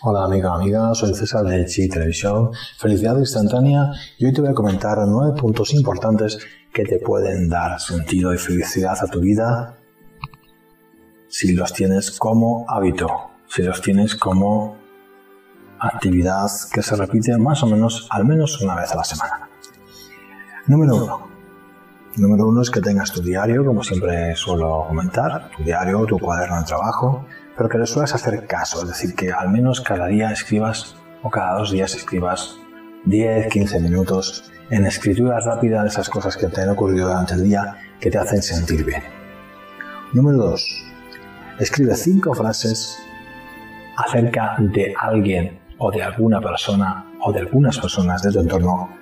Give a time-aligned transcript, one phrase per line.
[0.00, 4.54] Hola amiga, amiga, soy César de Chi Televisión, Felicidad Instantánea y hoy te voy a
[4.54, 6.38] comentar nueve puntos importantes
[6.72, 9.76] que te pueden dar sentido y felicidad a tu vida
[11.26, 13.08] si los tienes como hábito,
[13.48, 14.76] si los tienes como
[15.80, 19.48] actividad que se repite más o menos al menos una vez a la semana.
[20.68, 21.27] Número uno.
[22.18, 26.58] Número uno es que tengas tu diario, como siempre suelo comentar, tu diario, tu cuaderno
[26.58, 27.24] de trabajo,
[27.56, 31.30] pero que le suelas hacer caso, es decir, que al menos cada día escribas o
[31.30, 32.56] cada dos días escribas
[33.04, 37.44] 10, 15 minutos en escritura rápida de esas cosas que te han ocurrido durante el
[37.44, 39.02] día que te hacen sentir bien.
[40.12, 40.84] Número 2.
[41.60, 42.98] Escribe cinco frases
[43.96, 48.97] acerca de alguien o de alguna persona o de algunas personas de tu entorno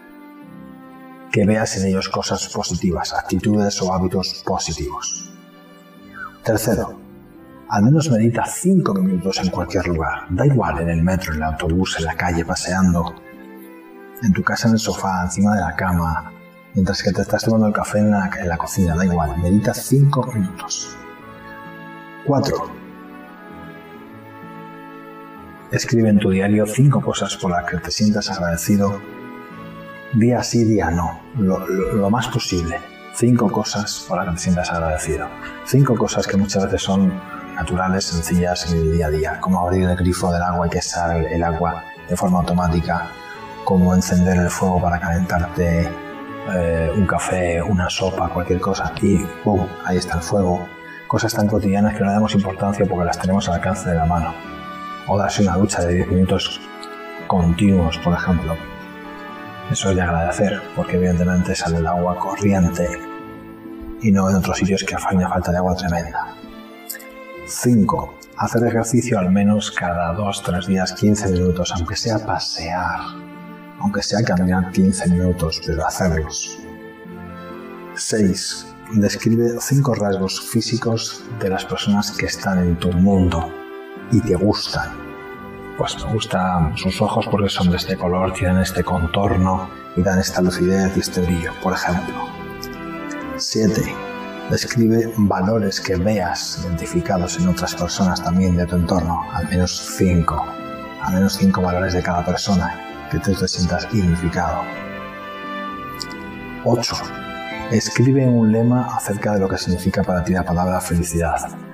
[1.36, 5.30] que veas en ellos cosas positivas, actitudes o hábitos positivos.
[6.42, 6.98] Tercero,
[7.68, 10.24] al menos medita cinco minutos en cualquier lugar.
[10.30, 13.14] Da igual en el metro, en el autobús, en la calle, paseando,
[14.22, 16.32] en tu casa, en el sofá, encima de la cama,
[16.72, 18.96] mientras que te estás tomando el café en la, en la cocina.
[18.96, 20.96] Da igual, medita cinco minutos.
[22.24, 22.56] 4.
[25.70, 29.02] Escribe en tu diario cinco cosas por las que te sientas agradecido.
[30.16, 32.80] Día sí, día no, lo, lo más posible.
[33.14, 35.28] Cinco cosas por las que te sientas agradecido.
[35.66, 37.12] Cinco cosas que muchas veces son
[37.54, 40.80] naturales, sencillas en el día a día, como abrir el grifo del agua y que
[40.80, 43.10] sale el agua de forma automática,
[43.62, 45.86] como encender el fuego para calentarte
[46.54, 49.66] eh, un café, una sopa, cualquier cosa, y ¡pum!
[49.84, 50.66] ahí está el fuego.
[51.08, 54.06] Cosas tan cotidianas que no le damos importancia porque las tenemos al alcance de la
[54.06, 54.32] mano.
[55.08, 56.58] O darse una ducha de 10 minutos
[57.26, 58.56] continuos, por ejemplo.
[59.70, 62.88] Eso es de agradecer, porque evidentemente sale el agua corriente
[64.00, 66.34] y no en otros sitios que hay una falta de agua tremenda.
[67.46, 68.14] 5.
[68.38, 73.00] Hacer ejercicio al menos cada 2-3 días 15 minutos, aunque sea pasear,
[73.80, 76.58] aunque sea caminar 15 minutos, pero hacerlos.
[77.94, 78.66] 6.
[78.92, 83.52] Describe 5 rasgos físicos de las personas que están en tu mundo
[84.12, 85.05] y te gustan.
[85.78, 90.18] Pues me gustan sus ojos porque son de este color, tienen este contorno y dan
[90.18, 92.14] esta lucidez y este brillo, por ejemplo.
[93.36, 94.06] 7
[94.50, 100.46] describe valores que veas identificados en otras personas también de tu entorno, al menos cinco,
[101.02, 104.62] al menos cinco valores de cada persona que tú te sientas identificado.
[106.64, 106.96] 8.
[107.70, 111.65] Escribe un lema acerca de lo que significa para ti la palabra felicidad.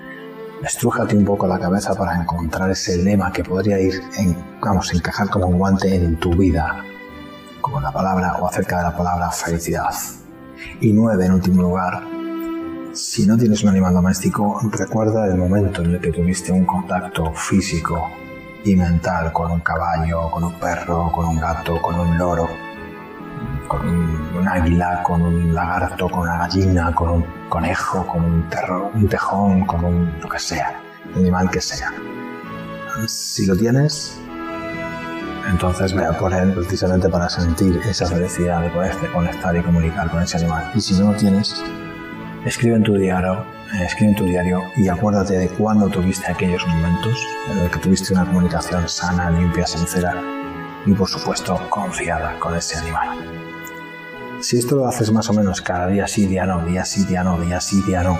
[0.63, 4.01] Estrújate un poco la cabeza para encontrar ese lema que podría ir,
[4.61, 6.85] vamos, encajar como un guante en tu vida,
[7.61, 9.91] como la palabra o acerca de la palabra felicidad.
[10.81, 12.05] Y 9, en último lugar,
[12.93, 17.33] si no tienes un animal doméstico, recuerda el momento en el que tuviste un contacto
[17.33, 18.09] físico
[18.65, 22.49] y mental con un caballo, con un perro, con un gato, con un loro,
[23.73, 28.49] con un, águila, con un lagarto, con una gallina, con un conejo, con un,
[28.95, 30.81] un tejón, con un lo que sea,
[31.17, 31.93] animal que sea.
[33.07, 34.21] Si lo tienes,
[35.51, 40.23] entonces ve a él precisamente para sentir esa felicidad de poderte conectar y comunicar con
[40.23, 40.71] ese animal.
[40.75, 41.63] Y si no lo tienes,
[42.45, 46.67] Escribe en tu diario, eh, escribe en tu diario y acuérdate de cuándo tuviste aquellos
[46.67, 50.21] momentos en los que tuviste una comunicación sana, limpia, sincera
[50.85, 53.52] y por supuesto confiada con ese animal.
[54.43, 57.23] Si esto lo haces más o menos cada día sí, día no, día sí, día
[57.23, 58.19] no, día sí, día no,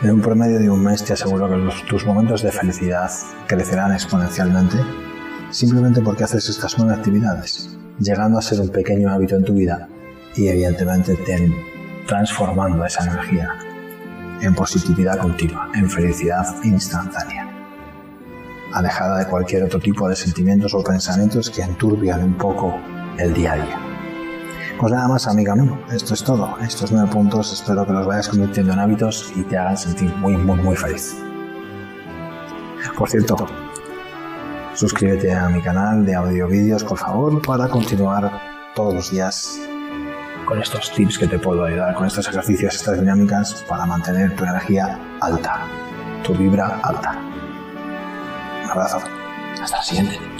[0.00, 3.10] en un promedio de un mes te aseguro que tus momentos de felicidad
[3.48, 4.78] crecerán exponencialmente
[5.50, 9.88] simplemente porque haces estas nuevas actividades, llegando a ser un pequeño hábito en tu vida
[10.36, 11.52] y evidentemente te
[12.06, 13.52] transformando esa energía
[14.42, 17.48] en positividad continua, en felicidad instantánea,
[18.72, 22.78] alejada de cualquier otro tipo de sentimientos o pensamientos que enturbian un poco
[23.18, 23.91] el día a día.
[24.78, 26.56] Pues nada más, amiga mío, esto es todo.
[26.60, 30.36] Estos nueve puntos espero que los vayas convirtiendo en hábitos y te hagan sentir muy,
[30.36, 31.16] muy, muy feliz.
[32.98, 33.36] Por cierto,
[34.74, 38.30] suscríbete a mi canal de audio vídeos, por favor, para continuar
[38.74, 39.60] todos los días
[40.44, 44.44] con estos tips que te puedo ayudar, con estos ejercicios, estas dinámicas para mantener tu
[44.44, 45.60] energía alta,
[46.24, 47.18] tu vibra alta.
[48.64, 48.98] Un abrazo.
[49.62, 50.31] Hasta la siguiente.